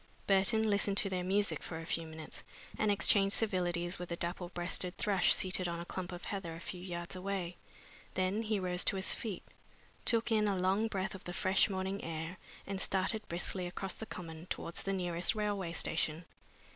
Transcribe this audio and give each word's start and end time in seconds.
Burton 0.25 0.67
listened 0.67 0.97
to 0.97 1.09
their 1.11 1.23
music 1.23 1.61
for 1.61 1.79
a 1.79 1.85
few 1.85 2.07
minutes, 2.07 2.41
and 2.75 2.89
exchanged 2.89 3.35
civilities 3.35 3.99
with 3.99 4.11
a 4.11 4.15
dapple 4.15 4.49
breasted 4.49 4.97
thrush 4.97 5.31
seated 5.31 5.67
on 5.67 5.79
a 5.79 5.85
clump 5.85 6.11
of 6.11 6.25
heather 6.25 6.55
a 6.55 6.59
few 6.59 6.81
yards 6.81 7.15
away. 7.15 7.55
Then 8.15 8.41
he 8.41 8.59
rose 8.59 8.83
to 8.85 8.95
his 8.95 9.13
feet, 9.13 9.43
took 10.03 10.31
in 10.31 10.47
a 10.47 10.57
long 10.57 10.87
breath 10.87 11.13
of 11.13 11.25
the 11.25 11.33
fresh 11.33 11.69
morning 11.69 12.03
air, 12.03 12.37
and 12.65 12.81
started 12.81 13.21
briskly 13.27 13.67
across 13.67 13.93
the 13.93 14.07
Common 14.07 14.47
towards 14.47 14.81
the 14.81 14.91
nearest 14.93 15.35
railway 15.35 15.71
station. 15.71 16.25